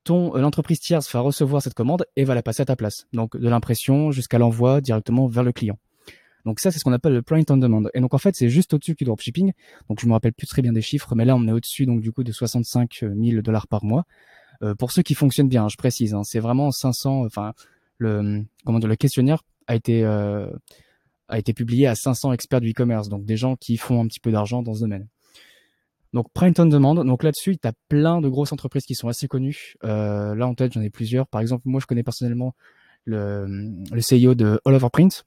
ton 0.04 0.36
l'entreprise 0.36 0.80
tierce 0.80 1.12
va 1.12 1.22
recevoir 1.22 1.62
cette 1.62 1.74
commande 1.74 2.06
et 2.16 2.26
va 2.26 2.36
la 2.36 2.44
passer 2.44 2.62
à 2.62 2.66
ta 2.66 2.76
place. 2.76 3.08
Donc 3.14 3.38
de 3.38 3.50
l'impression 3.50 4.12
jusqu'à 4.12 4.38
l'envoi 4.38 4.82
directement 4.82 5.28
vers 5.28 5.44
le 5.44 5.52
client. 5.52 5.80
Donc 6.46 6.60
ça, 6.60 6.72
c'est 6.72 6.80
ce 6.80 6.84
qu'on 6.84 6.94
appelle 6.94 7.14
le 7.14 7.22
print 7.24 7.50
on 7.50 7.58
demand. 7.58 7.84
Et 7.94 8.00
donc 8.00 8.14
en 8.14 8.18
fait, 8.20 8.36
c'est 8.36 8.50
juste 8.50 8.74
au-dessus 8.74 8.94
du 8.94 9.04
dropshipping. 9.04 9.52
Donc 9.90 10.00
je 10.00 10.06
me 10.06 10.14
rappelle 10.14 10.34
plus 10.34 10.48
très 10.48 10.62
bien 10.62 10.74
des 10.74 10.82
chiffres, 10.82 11.16
mais 11.16 11.26
là 11.26 11.36
on 11.36 11.48
est 11.48 11.52
au-dessus 11.52 11.86
donc 11.86 12.02
du 12.02 12.12
coup 12.12 12.24
de 12.24 12.32
65 12.32 13.00
000 13.02 13.42
dollars 13.42 13.68
par 13.68 13.84
mois. 13.84 14.06
Euh, 14.64 14.76
pour 14.76 14.92
ceux 14.92 15.02
qui 15.02 15.16
fonctionnent 15.16 15.50
bien, 15.50 15.68
je 15.68 15.76
précise, 15.76 16.14
hein, 16.14 16.24
c'est 16.24 16.40
vraiment 16.40 16.72
500. 16.72 17.26
Enfin, 17.26 17.54
le 17.98 18.44
comment 18.64 18.80
dire, 18.80 18.88
le 18.90 18.96
questionnaire 18.96 19.42
a 19.68 19.76
été 19.76 20.04
euh, 20.06 20.48
a 21.28 21.40
été 21.40 21.54
publié 21.54 21.88
à 21.88 21.96
500 21.96 22.34
experts 22.34 22.62
du 22.62 22.72
e-commerce, 22.72 23.10
donc 23.10 23.26
des 23.26 23.38
gens 23.38 23.56
qui 23.56 23.78
font 23.78 24.02
un 24.02 24.08
petit 24.08 24.20
peu 24.20 24.32
d'argent 24.32 24.62
dans 24.62 24.76
ce 24.76 24.82
domaine. 24.82 25.08
Donc 26.14 26.32
print 26.32 26.60
on 26.60 26.68
demand. 26.68 26.94
Donc 26.94 27.24
là-dessus, 27.24 27.58
tu 27.58 27.68
as 27.68 27.74
plein 27.90 28.22
de 28.22 28.30
grosses 28.30 28.54
entreprises 28.54 28.86
qui 28.86 28.96
sont 28.96 29.08
assez 29.08 29.28
connues. 29.28 29.74
Euh, 29.84 30.36
là 30.36 30.48
en 30.48 30.54
tête, 30.54 30.74
j'en 30.74 30.82
ai 30.82 30.92
plusieurs. 30.92 31.28
Par 31.28 31.42
exemple, 31.42 31.64
moi 31.66 31.82
je 31.82 31.88
connais 31.88 32.04
personnellement 32.04 32.56
le, 33.04 33.46
le 33.92 34.02
CEO 34.02 34.36
de 34.36 34.60
All 34.66 34.80
Print 34.92 35.26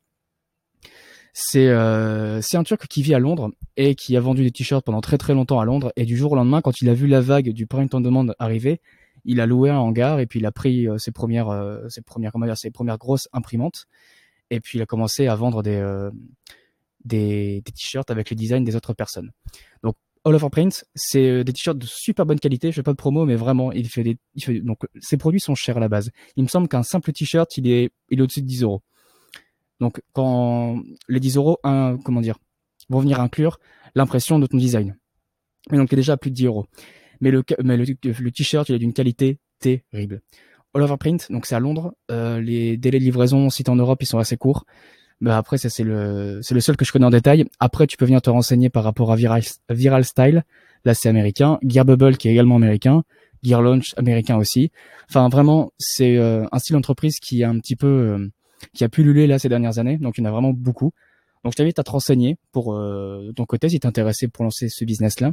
c'est 1.32 1.68
euh, 1.68 2.40
c'est 2.40 2.56
un 2.56 2.62
Turc 2.62 2.86
qui 2.88 3.02
vit 3.02 3.14
à 3.14 3.18
Londres 3.18 3.50
et 3.76 3.94
qui 3.94 4.16
a 4.16 4.20
vendu 4.20 4.42
des 4.42 4.50
t-shirts 4.50 4.84
pendant 4.84 5.00
très 5.00 5.18
très 5.18 5.34
longtemps 5.34 5.60
à 5.60 5.64
Londres. 5.64 5.92
Et 5.96 6.04
du 6.04 6.16
jour 6.16 6.32
au 6.32 6.36
lendemain, 6.36 6.60
quand 6.60 6.80
il 6.80 6.88
a 6.88 6.94
vu 6.94 7.06
la 7.06 7.20
vague 7.20 7.50
du 7.50 7.66
print 7.66 7.94
on 7.94 8.00
demand 8.00 8.26
arriver, 8.38 8.80
il 9.24 9.40
a 9.40 9.46
loué 9.46 9.70
un 9.70 9.78
hangar 9.78 10.20
et 10.20 10.26
puis 10.26 10.40
il 10.40 10.46
a 10.46 10.52
pris 10.52 10.88
euh, 10.88 10.98
ses 10.98 11.12
premières 11.12 11.48
euh, 11.48 11.88
ses 11.88 12.02
premières 12.02 12.32
comment 12.32 12.46
dire, 12.46 12.56
ses 12.56 12.70
premières 12.70 12.98
grosses 12.98 13.28
imprimantes. 13.32 13.86
Et 14.50 14.60
puis 14.60 14.78
il 14.78 14.82
a 14.82 14.86
commencé 14.86 15.26
à 15.26 15.34
vendre 15.34 15.62
des 15.62 15.80
des, 17.04 17.62
des 17.64 17.72
t-shirts 17.72 18.10
avec 18.10 18.30
les 18.30 18.36
designs 18.36 18.64
des 18.64 18.76
autres 18.76 18.94
personnes. 18.94 19.30
Donc 19.82 19.94
All 20.24 20.34
Over 20.34 20.48
Print, 20.50 20.84
c'est 20.94 21.44
des 21.44 21.52
t-shirts 21.52 21.78
de 21.78 21.86
super 21.86 22.26
bonne 22.26 22.40
qualité. 22.40 22.70
Je 22.70 22.76
fais 22.76 22.82
pas 22.82 22.92
de 22.92 22.96
promo, 22.96 23.24
mais 23.24 23.36
vraiment, 23.36 23.72
il 23.72 23.88
fait 23.88 24.02
des, 24.02 24.18
il 24.34 24.44
fait, 24.44 24.60
donc 24.60 24.78
ses 25.00 25.16
produits 25.16 25.40
sont 25.40 25.54
chers 25.54 25.76
à 25.76 25.80
la 25.80 25.88
base. 25.88 26.10
Il 26.36 26.42
me 26.42 26.48
semble 26.48 26.68
qu'un 26.68 26.82
simple 26.82 27.12
t-shirt, 27.12 27.56
il 27.56 27.70
est, 27.70 27.90
il 28.10 28.18
est 28.18 28.22
au-dessus 28.22 28.42
de 28.42 28.46
10 28.46 28.62
euros. 28.62 28.82
Donc, 29.80 30.00
quand 30.12 30.82
les 31.08 31.20
10 31.20 31.36
euros, 31.36 31.58
comment 31.62 32.20
dire, 32.20 32.38
vont 32.88 33.00
venir 33.00 33.20
inclure 33.20 33.58
l'impression 33.94 34.38
de 34.38 34.46
ton 34.46 34.56
design. 34.56 34.96
Mais 35.70 35.78
donc, 35.78 35.90
il 35.92 35.94
est 35.94 35.96
déjà 35.96 36.14
à 36.14 36.16
plus 36.16 36.30
de 36.30 36.36
10 36.36 36.46
euros. 36.46 36.66
Mais 37.20 37.30
le, 37.30 37.42
t-shirt, 38.30 38.68
il 38.68 38.74
est 38.74 38.78
d'une 38.78 38.92
qualité 38.92 39.38
terrible. 39.60 40.22
All 40.74 40.98
Print, 40.98 41.32
donc 41.32 41.46
c'est 41.46 41.54
à 41.54 41.60
Londres. 41.60 41.94
Euh, 42.10 42.40
les 42.40 42.76
délais 42.76 42.98
de 42.98 43.04
livraison, 43.04 43.50
si 43.50 43.64
t'es 43.64 43.70
en 43.70 43.76
Europe, 43.76 44.02
ils 44.02 44.06
sont 44.06 44.18
assez 44.18 44.36
courts. 44.36 44.64
Mais 45.20 45.32
après, 45.32 45.58
c'est 45.58 45.82
le, 45.82 46.40
seul 46.42 46.76
que 46.76 46.84
je 46.84 46.92
connais 46.92 47.06
en 47.06 47.10
détail. 47.10 47.44
Après, 47.58 47.86
tu 47.86 47.96
peux 47.96 48.04
venir 48.04 48.22
te 48.22 48.30
renseigner 48.30 48.70
par 48.70 48.84
rapport 48.84 49.10
à 49.10 49.16
Viral, 49.16 50.04
Style. 50.04 50.44
Là, 50.84 50.94
c'est 50.94 51.08
américain. 51.08 51.58
Gear 51.62 51.84
Bubble, 51.84 52.16
qui 52.16 52.28
est 52.28 52.32
également 52.32 52.56
américain. 52.56 53.02
Gear 53.42 53.62
Launch, 53.62 53.94
américain 53.96 54.36
aussi. 54.36 54.70
Enfin, 55.08 55.28
vraiment, 55.28 55.72
c'est 55.78 56.16
euh, 56.16 56.44
un 56.52 56.58
style 56.58 56.74
d'entreprise 56.74 57.18
qui 57.18 57.42
est 57.42 57.44
un 57.44 57.58
petit 57.58 57.76
peu 57.76 57.86
euh, 57.86 58.28
qui 58.74 58.84
a 58.84 58.88
pullulé 58.88 59.26
là 59.26 59.38
ces 59.38 59.48
dernières 59.48 59.78
années. 59.78 59.98
Donc 59.98 60.18
il 60.18 60.22
y 60.22 60.24
en 60.24 60.28
a 60.28 60.32
vraiment 60.32 60.52
beaucoup. 60.52 60.92
Donc 61.44 61.52
je 61.52 61.56
t'invite 61.56 61.78
à 61.78 61.84
te 61.84 61.90
renseigner 61.90 62.36
pour 62.52 62.74
euh, 62.74 63.32
ton 63.34 63.44
côté 63.44 63.68
si 63.68 63.80
t'es 63.80 63.86
intéressé 63.86 64.28
pour 64.28 64.44
lancer 64.44 64.68
ce 64.68 64.84
business-là. 64.84 65.32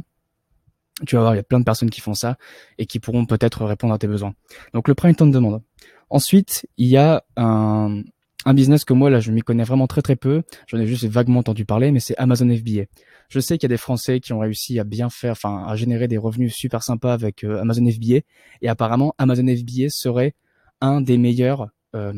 Tu 1.06 1.16
vas 1.16 1.22
voir, 1.22 1.34
il 1.34 1.36
y 1.36 1.40
a 1.40 1.42
plein 1.42 1.60
de 1.60 1.64
personnes 1.64 1.90
qui 1.90 2.00
font 2.00 2.14
ça 2.14 2.38
et 2.78 2.86
qui 2.86 3.00
pourront 3.00 3.26
peut-être 3.26 3.64
répondre 3.64 3.92
à 3.92 3.98
tes 3.98 4.06
besoins. 4.06 4.34
Donc 4.72 4.88
le 4.88 4.94
print 4.94 5.20
on 5.20 5.26
demande. 5.26 5.62
Ensuite, 6.08 6.66
il 6.78 6.86
y 6.86 6.96
a 6.96 7.24
un, 7.36 8.02
un 8.46 8.54
business 8.54 8.84
que 8.84 8.94
moi 8.94 9.10
là 9.10 9.20
je 9.20 9.32
m'y 9.32 9.42
connais 9.42 9.64
vraiment 9.64 9.86
très 9.86 10.00
très 10.00 10.16
peu. 10.16 10.42
J'en 10.68 10.78
ai 10.78 10.86
juste 10.86 11.04
vaguement 11.04 11.40
entendu 11.40 11.64
parler, 11.64 11.90
mais 11.90 12.00
c'est 12.00 12.16
Amazon 12.16 12.48
FBA. 12.48 12.84
Je 13.28 13.40
sais 13.40 13.58
qu'il 13.58 13.68
y 13.68 13.72
a 13.72 13.74
des 13.74 13.76
Français 13.76 14.20
qui 14.20 14.32
ont 14.32 14.38
réussi 14.38 14.78
à 14.78 14.84
bien 14.84 15.10
faire, 15.10 15.32
enfin 15.32 15.64
à 15.66 15.74
générer 15.74 16.08
des 16.08 16.16
revenus 16.16 16.54
super 16.54 16.82
sympas 16.82 17.12
avec 17.12 17.44
euh, 17.44 17.60
Amazon 17.60 17.90
FBA. 17.90 18.20
Et 18.62 18.68
apparemment 18.68 19.14
Amazon 19.18 19.46
FBA 19.46 19.88
serait 19.88 20.34
un 20.80 21.00
des 21.00 21.18
meilleurs 21.18 21.68
euh, 21.94 22.12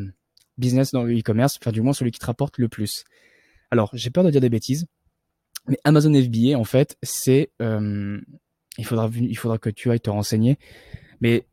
business 0.59 0.91
dans 0.93 1.05
le 1.05 1.19
e-commerce, 1.19 1.59
enfin 1.61 1.73
du 1.73 1.81
moins 1.81 1.93
celui 1.93 2.11
qui 2.11 2.19
te 2.19 2.27
rapporte 2.27 2.59
le 2.59 2.69
plus. 2.69 3.05
Alors, 3.71 3.91
j'ai 3.93 4.11
peur 4.11 4.25
de 4.25 4.31
dire 4.31 4.41
des 4.41 4.49
bêtises, 4.49 4.87
mais 5.67 5.79
Amazon 5.85 6.13
FBA, 6.15 6.59
en 6.59 6.65
fait, 6.65 6.97
c'est... 7.03 7.51
Euh, 7.61 8.21
il, 8.79 8.85
faudra, 8.85 9.11
il 9.15 9.37
faudra 9.37 9.59
que 9.59 9.71
tu 9.71 9.91
ailles 9.91 10.01
te 10.01 10.11
renseigner, 10.11 10.59
mais 11.21 11.47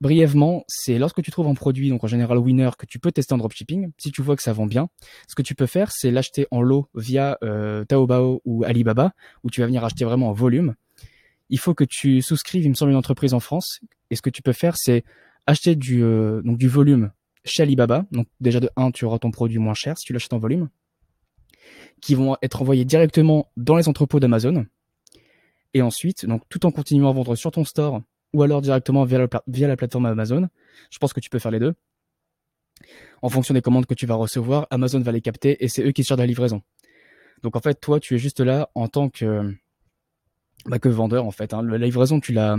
brièvement, 0.00 0.64
c'est 0.66 0.98
lorsque 0.98 1.22
tu 1.22 1.30
trouves 1.30 1.46
un 1.46 1.54
produit, 1.54 1.88
donc 1.88 2.02
en 2.02 2.08
général 2.08 2.38
winner, 2.38 2.70
que 2.76 2.86
tu 2.86 2.98
peux 2.98 3.12
tester 3.12 3.32
en 3.34 3.38
dropshipping, 3.38 3.92
si 3.98 4.10
tu 4.10 4.20
vois 4.20 4.36
que 4.36 4.42
ça 4.42 4.52
vend 4.52 4.66
bien, 4.66 4.88
ce 5.28 5.34
que 5.34 5.42
tu 5.42 5.54
peux 5.54 5.66
faire, 5.66 5.92
c'est 5.92 6.10
l'acheter 6.10 6.46
en 6.50 6.60
lot 6.60 6.88
via 6.94 7.38
euh, 7.44 7.84
Taobao 7.84 8.42
ou 8.44 8.64
Alibaba, 8.64 9.12
où 9.44 9.50
tu 9.50 9.60
vas 9.60 9.66
venir 9.66 9.84
acheter 9.84 10.04
vraiment 10.04 10.28
en 10.28 10.32
volume. 10.32 10.74
Il 11.50 11.58
faut 11.58 11.74
que 11.74 11.84
tu 11.84 12.20
souscrives, 12.20 12.64
il 12.64 12.70
me 12.70 12.74
semble, 12.74 12.90
une 12.90 12.96
entreprise 12.96 13.32
en 13.32 13.40
France, 13.40 13.80
et 14.10 14.16
ce 14.16 14.22
que 14.22 14.30
tu 14.30 14.42
peux 14.42 14.52
faire, 14.52 14.76
c'est 14.76 15.04
acheter 15.46 15.76
du, 15.76 16.02
euh, 16.02 16.42
donc 16.42 16.58
du 16.58 16.68
volume 16.68 17.12
chez 17.44 17.62
Alibaba. 17.62 18.06
Donc 18.12 18.26
déjà 18.40 18.60
de 18.60 18.70
1, 18.76 18.90
tu 18.92 19.04
auras 19.04 19.18
ton 19.18 19.30
produit 19.30 19.58
moins 19.58 19.74
cher 19.74 19.98
si 19.98 20.04
tu 20.04 20.12
l'achètes 20.12 20.32
en 20.32 20.38
volume, 20.38 20.68
qui 22.00 22.14
vont 22.14 22.36
être 22.42 22.62
envoyés 22.62 22.84
directement 22.84 23.50
dans 23.56 23.76
les 23.76 23.88
entrepôts 23.88 24.20
d'Amazon. 24.20 24.66
Et 25.74 25.82
ensuite, 25.82 26.26
donc 26.26 26.42
tout 26.48 26.66
en 26.66 26.70
continuant 26.70 27.10
à 27.10 27.12
vendre 27.12 27.34
sur 27.34 27.50
ton 27.50 27.64
store 27.64 28.02
ou 28.32 28.42
alors 28.42 28.62
directement 28.62 29.04
via 29.04 29.18
la, 29.46 29.76
plateforme 29.76 30.06
Amazon. 30.06 30.48
Je 30.90 30.98
pense 30.98 31.12
que 31.12 31.20
tu 31.20 31.30
peux 31.30 31.38
faire 31.38 31.50
les 31.50 31.58
deux. 31.58 31.74
En 33.20 33.28
fonction 33.28 33.54
des 33.54 33.62
commandes 33.62 33.86
que 33.86 33.94
tu 33.94 34.06
vas 34.06 34.14
recevoir, 34.14 34.66
Amazon 34.70 35.00
va 35.00 35.12
les 35.12 35.20
capter 35.20 35.62
et 35.62 35.68
c'est 35.68 35.84
eux 35.84 35.92
qui 35.92 36.02
cherchent 36.02 36.18
la 36.18 36.26
livraison. 36.26 36.62
Donc 37.42 37.56
en 37.56 37.60
fait, 37.60 37.74
toi, 37.80 38.00
tu 38.00 38.14
es 38.14 38.18
juste 38.18 38.40
là 38.40 38.70
en 38.74 38.88
tant 38.88 39.08
que, 39.08 39.54
bah, 40.66 40.78
que 40.78 40.88
vendeur 40.88 41.26
en 41.26 41.30
fait. 41.30 41.54
Hein. 41.54 41.62
La 41.62 41.78
livraison, 41.78 42.20
tu 42.20 42.32
la, 42.32 42.56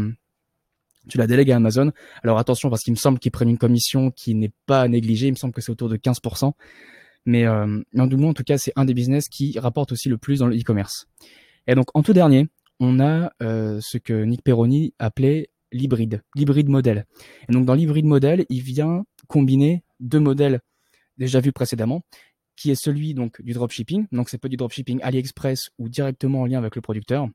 tu 1.09 1.17
la 1.17 1.27
délègues 1.27 1.51
à 1.51 1.57
Amazon. 1.57 1.91
Alors 2.23 2.37
attention 2.37 2.69
parce 2.69 2.81
qu'il 2.81 2.93
me 2.93 2.97
semble 2.97 3.19
qu'ils 3.19 3.31
prennent 3.31 3.49
une 3.49 3.57
commission 3.57 4.11
qui 4.11 4.35
n'est 4.35 4.53
pas 4.65 4.81
à 4.81 4.87
négliger. 4.87 5.27
Il 5.27 5.31
me 5.31 5.37
semble 5.37 5.53
que 5.53 5.61
c'est 5.61 5.71
autour 5.71 5.89
de 5.89 5.97
15%. 5.97 6.53
Mais 7.25 7.45
euh, 7.45 7.81
en 7.97 8.33
tout 8.33 8.43
cas, 8.43 8.57
c'est 8.57 8.73
un 8.75 8.85
des 8.85 8.93
business 8.93 9.29
qui 9.29 9.57
rapporte 9.57 9.91
aussi 9.91 10.09
le 10.09 10.17
plus 10.17 10.39
dans 10.39 10.47
le 10.47 10.57
e-commerce. 10.57 11.07
Et 11.67 11.75
donc 11.75 11.87
en 11.93 12.03
tout 12.03 12.13
dernier, 12.13 12.47
on 12.79 12.99
a 12.99 13.31
euh, 13.41 13.79
ce 13.81 13.97
que 13.97 14.23
Nick 14.23 14.43
Peroni 14.43 14.93
appelait 14.99 15.49
l'hybride, 15.71 16.21
l'hybride 16.35 16.69
modèle. 16.69 17.05
Et 17.47 17.53
donc 17.53 17.65
dans 17.65 17.73
l'hybride 17.73 18.05
modèle, 18.05 18.45
il 18.49 18.61
vient 18.61 19.05
combiner 19.27 19.83
deux 19.99 20.19
modèles 20.19 20.59
déjà 21.17 21.39
vus 21.39 21.51
précédemment, 21.51 22.01
qui 22.55 22.71
est 22.71 22.75
celui 22.75 23.13
donc 23.13 23.41
du 23.41 23.53
dropshipping, 23.53 24.05
donc 24.11 24.29
c'est 24.29 24.37
pas 24.37 24.47
du 24.47 24.57
dropshipping 24.57 25.01
AliExpress 25.01 25.69
ou 25.77 25.89
directement 25.89 26.41
en 26.41 26.45
lien 26.45 26.57
avec 26.57 26.75
le 26.75 26.81
producteur, 26.81 27.27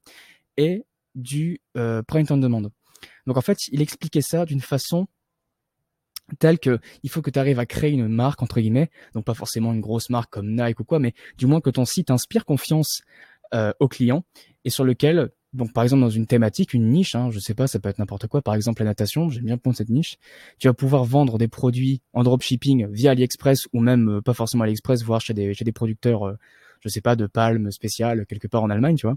et 0.57 0.85
du 1.15 1.61
euh, 1.77 2.03
print 2.03 2.31
on 2.31 2.37
demand. 2.37 2.63
Donc 3.27 3.37
en 3.37 3.41
fait, 3.41 3.69
il 3.69 3.83
expliquait 3.83 4.23
ça 4.23 4.45
d'une 4.45 4.61
façon 4.61 5.07
telle 6.39 6.59
que 6.59 6.79
il 7.03 7.11
faut 7.11 7.23
que 7.23 7.31
tu 7.31 7.39
arrives 7.39 7.59
à 7.59 7.67
créer 7.67 7.91
une 7.91 8.09
marque 8.09 8.43
entre 8.43 8.61
guillemets, 8.61 8.91
donc 9.15 9.25
pas 9.25 9.35
forcément 9.35 9.73
une 9.73 9.81
grosse 9.81 10.11
marque 10.11 10.31
comme 10.31 10.55
Nike 10.55 10.81
ou 10.81 10.85
quoi, 10.85 10.99
mais 10.99 11.15
du 11.39 11.47
moins 11.47 11.61
que 11.61 11.71
ton 11.71 11.85
site 11.85 12.11
inspire 12.11 12.45
confiance 12.45 13.01
euh, 13.55 13.73
aux 13.81 13.89
clients 13.89 14.25
et 14.65 14.71
sur 14.71 14.85
lequel 14.85 15.31
donc 15.55 15.73
par 15.73 15.83
exemple 15.83 16.03
dans 16.03 16.11
une 16.11 16.27
thématique, 16.27 16.75
une 16.75 16.91
niche, 16.91 17.15
hein, 17.15 17.31
je 17.31 17.39
sais 17.39 17.55
pas, 17.55 17.67
ça 17.67 17.79
peut 17.79 17.89
être 17.89 17.99
n'importe 17.99 18.27
quoi, 18.27 18.43
par 18.43 18.55
exemple 18.55 18.83
la 18.83 18.91
natation, 18.91 19.31
j'aime 19.31 19.45
bien 19.45 19.57
prendre 19.57 19.77
cette 19.77 19.89
niche, 19.89 20.19
tu 20.59 20.69
vas 20.69 20.75
pouvoir 20.75 21.05
vendre 21.05 21.39
des 21.39 21.49
produits 21.49 22.03
en 22.13 22.23
dropshipping 22.23 22.87
via 22.91 23.13
AliExpress 23.13 23.67
ou 23.73 23.81
même 23.81 24.19
euh, 24.19 24.21
pas 24.21 24.35
forcément 24.35 24.65
AliExpress, 24.65 25.03
voire 25.03 25.21
chez 25.21 25.35
des, 25.35 25.55
chez 25.55 25.65
des 25.65 25.73
producteurs, 25.73 26.27
euh, 26.27 26.35
je 26.81 26.89
sais 26.89 27.01
pas, 27.01 27.17
de 27.17 27.27
palmes 27.27 27.71
spéciales 27.71 28.27
quelque 28.27 28.47
part 28.47 28.63
en 28.63 28.71
Allemagne, 28.71 28.97
tu 28.97 29.07
vois. 29.07 29.17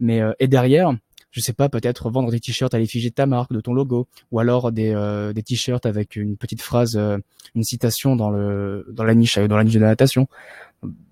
Mais 0.00 0.20
euh, 0.22 0.32
et 0.38 0.48
derrière, 0.48 0.92
je 1.30 1.40
sais 1.40 1.52
pas, 1.52 1.68
peut-être 1.68 2.10
vendre 2.10 2.30
des 2.30 2.40
t-shirts 2.40 2.72
à 2.74 2.78
l'effigie 2.78 3.10
de 3.10 3.14
ta 3.14 3.26
marque, 3.26 3.52
de 3.52 3.60
ton 3.60 3.72
logo, 3.74 4.08
ou 4.30 4.40
alors 4.40 4.72
des, 4.72 4.92
euh, 4.94 5.32
des 5.32 5.42
t-shirts 5.42 5.84
avec 5.86 6.16
une 6.16 6.36
petite 6.36 6.62
phrase, 6.62 6.96
euh, 6.96 7.18
une 7.54 7.64
citation 7.64 8.16
dans 8.16 8.30
le 8.30 8.86
dans 8.90 9.04
la 9.04 9.14
niche, 9.14 9.38
dans 9.38 9.56
la 9.56 9.64
niche 9.64 9.74
de 9.74 9.80
la 9.80 9.88
natation. 9.88 10.28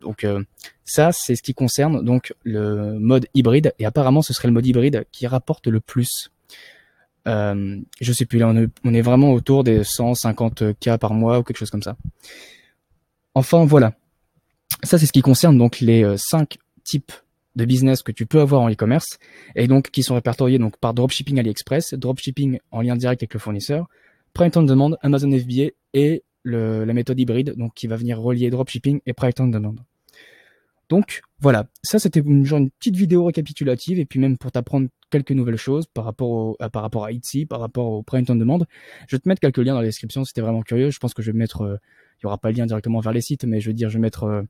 Donc 0.01 0.25
euh, 0.25 0.43
ça, 0.85 1.13
c'est 1.13 1.37
ce 1.37 1.43
qui 1.43 1.55
concerne 1.55 2.05
donc 2.05 2.35
le 2.45 2.99
mode 2.99 3.27
hybride, 3.35 3.75
et 3.79 3.85
apparemment 3.85 4.23
ce 4.23 4.33
serait 4.33 4.49
le 4.49 4.55
mode 4.55 4.67
hybride 4.67 5.05
qui 5.13 5.27
rapporte 5.27 5.67
le 5.67 5.81
plus. 5.81 6.31
Euh, 7.29 7.81
je 8.01 8.13
sais 8.13 8.25
plus, 8.25 8.39
là 8.39 8.49
on 8.49 8.57
est, 8.57 8.69
on 8.85 8.95
est 8.95 9.03
vraiment 9.03 9.33
autour 9.33 9.65
des 9.65 9.83
150 9.83 10.75
k 10.75 10.97
par 10.97 11.13
mois 11.13 11.41
ou 11.41 11.43
quelque 11.43 11.59
chose 11.59 11.71
comme 11.71 11.83
ça. 11.83 11.97
Enfin 13.35 13.67
voilà, 13.67 13.95
ça 14.83 14.99
c'est 14.99 15.07
ce 15.07 15.13
qui 15.13 15.23
concerne 15.23 15.59
donc 15.59 15.81
les 15.81 16.17
cinq 16.17 16.59
types 16.85 17.13
de 17.57 17.65
business 17.65 18.03
que 18.03 18.13
tu 18.13 18.27
peux 18.27 18.41
avoir 18.41 18.61
en 18.63 18.71
e-commerce 18.71 19.19
et 19.55 19.67
donc 19.67 19.91
qui 19.91 20.03
sont 20.03 20.15
répertoriés 20.15 20.59
donc 20.59 20.77
par 20.77 20.95
dropshipping 20.95 21.41
AliExpress, 21.41 21.95
dropshipping 21.95 22.59
en 22.71 22.83
lien 22.83 22.97
direct 22.97 23.23
avec 23.23 23.35
le 23.35 23.41
fournisseur, 23.41 23.89
print 24.35 24.57
on 24.57 24.63
demand, 24.63 24.97
Amazon 25.03 25.31
FBA 25.31 25.71
et 25.95 26.23
la 26.45 26.93
méthode 26.93 27.19
hybride 27.19 27.55
donc 27.57 27.75
qui 27.75 27.87
va 27.87 27.97
venir 27.97 28.21
relier 28.21 28.51
dropshipping 28.51 29.01
et 29.07 29.13
print 29.13 29.41
on 29.41 29.49
demand. 29.49 29.75
Donc 30.89 31.23
voilà, 31.41 31.67
ça 31.83 31.99
c'était 31.99 32.21
une, 32.21 32.45
petite 32.79 32.95
vidéo 32.95 33.25
récapitulative 33.25 33.99
et 33.99 34.05
puis 34.05 34.21
même 34.21 34.39
pour 34.39 34.53
t'apprendre 34.53 34.89
quelques 35.11 35.33
nouvelles 35.33 35.57
choses 35.57 35.87
par 35.87 36.05
rapport 36.05 36.57
à, 36.61 36.71
par 36.71 36.83
rapport 36.83 37.05
à 37.05 37.13
Etsy, 37.13 37.45
par 37.47 37.61
rapport 37.61 37.91
au 37.91 38.03
print 38.03 38.31
on 38.31 38.37
demand. 38.37 38.61
Je 39.09 39.17
vais 39.17 39.21
te 39.21 39.29
mettre 39.29 39.41
quelques 39.41 39.59
liens 39.59 39.75
dans 39.75 39.81
la 39.81 39.87
description 39.87 40.25
si 40.25 40.33
t'es 40.33 40.41
vraiment 40.41 40.63
curieux. 40.63 40.91
Je 40.91 40.99
pense 40.99 41.13
que 41.13 41.23
je 41.23 41.33
vais 41.33 41.39
mettre, 41.39 41.63
euh, 41.63 41.77
il 42.19 42.25
y 42.25 42.27
aura 42.27 42.39
pas 42.39 42.51
le 42.51 42.57
lien 42.57 42.67
directement 42.67 43.01
vers 43.01 43.13
les 43.13 43.21
sites, 43.21 43.45
mais 43.45 43.61
je 43.61 43.69
veux 43.69 43.75
dire, 43.75 43.89
je 43.89 43.95
vais 43.95 44.01
mettre 44.01 44.25
euh, 44.25 44.43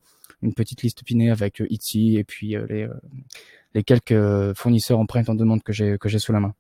une 0.43 0.55
petite 0.55 0.83
liste 0.83 1.05
pinée 1.05 1.31
avec 1.31 1.61
euh, 1.61 1.73
Etsy 1.73 2.17
et 2.17 2.25
puis 2.25 2.57
euh, 2.57 2.67
les, 2.69 2.89
les 3.75 3.83
quelques 3.83 4.55
fournisseurs 4.55 4.99
en 4.99 5.07
print 5.07 5.29
en 5.29 5.35
demande 5.35 5.63
que 5.63 5.73
j'ai 5.73 5.99
que 5.99 6.09
j'ai 6.09 6.19
sous 6.19 6.33
la 6.33 6.41
main. 6.41 6.55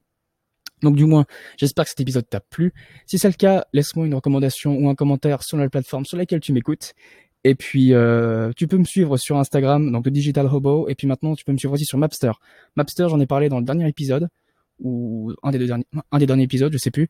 Donc 0.82 0.96
du 0.96 1.06
moins, 1.06 1.24
j'espère 1.56 1.84
que 1.84 1.90
cet 1.90 2.00
épisode 2.00 2.28
t'a 2.28 2.40
plu. 2.40 2.74
Si 3.06 3.18
c'est 3.18 3.28
le 3.28 3.34
cas, 3.34 3.64
laisse-moi 3.72 4.06
une 4.06 4.14
recommandation 4.14 4.76
ou 4.76 4.90
un 4.90 4.94
commentaire 4.94 5.42
sur 5.42 5.56
la 5.56 5.70
plateforme 5.70 6.04
sur 6.04 6.18
laquelle 6.18 6.40
tu 6.40 6.52
m'écoutes. 6.52 6.92
Et 7.44 7.54
puis, 7.54 7.94
euh, 7.94 8.50
tu 8.56 8.66
peux 8.66 8.76
me 8.76 8.84
suivre 8.84 9.16
sur 9.16 9.38
Instagram, 9.38 9.92
donc 9.92 10.04
de 10.04 10.10
Digital 10.10 10.46
Hobo. 10.46 10.88
Et 10.88 10.96
puis 10.96 11.06
maintenant, 11.06 11.36
tu 11.36 11.44
peux 11.44 11.52
me 11.52 11.58
suivre 11.58 11.74
aussi 11.74 11.84
sur 11.84 11.96
Mapster. 11.96 12.32
Mapster, 12.74 13.06
j'en 13.08 13.20
ai 13.20 13.26
parlé 13.26 13.48
dans 13.48 13.60
le 13.60 13.64
dernier 13.64 13.88
épisode, 13.88 14.28
ou 14.80 15.32
un 15.44 15.52
des 15.52 15.58
deux 15.58 15.68
derniers, 15.68 15.86
un 16.10 16.18
des 16.18 16.26
derniers 16.26 16.42
épisodes, 16.42 16.72
je 16.72 16.78
sais 16.78 16.90
plus. 16.90 17.08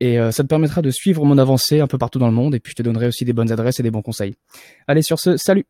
Et 0.00 0.18
euh, 0.18 0.30
ça 0.32 0.42
te 0.42 0.48
permettra 0.48 0.82
de 0.82 0.90
suivre 0.90 1.24
mon 1.24 1.38
avancée 1.38 1.80
un 1.80 1.86
peu 1.86 1.98
partout 1.98 2.18
dans 2.18 2.26
le 2.26 2.34
monde. 2.34 2.54
Et 2.54 2.60
puis, 2.60 2.72
je 2.72 2.76
te 2.76 2.82
donnerai 2.82 3.06
aussi 3.08 3.24
des 3.24 3.32
bonnes 3.32 3.52
adresses 3.52 3.80
et 3.80 3.82
des 3.82 3.90
bons 3.90 4.02
conseils. 4.02 4.34
Allez, 4.86 5.02
sur 5.02 5.18
ce, 5.18 5.36
salut 5.36 5.64